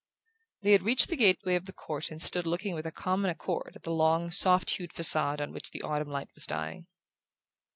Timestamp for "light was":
6.09-6.47